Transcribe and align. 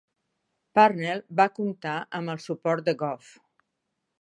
Parnell 0.77 1.21
va 1.41 1.47
comptar 1.59 1.93
amb 2.21 2.33
el 2.35 2.41
suport 2.49 2.89
de 2.89 2.97
Gov. 3.05 3.33